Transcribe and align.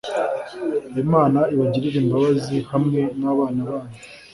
Imana 1.03 1.39
ibagirire 1.53 1.97
imbabazi 2.03 2.57
hamwe 2.71 2.99
nabana 3.19 3.61
banyu 3.69 3.89